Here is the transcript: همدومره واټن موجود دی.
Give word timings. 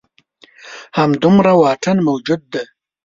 همدومره 0.97 1.53
واټن 1.61 1.97
موجود 2.07 2.41
دی. 2.53 2.63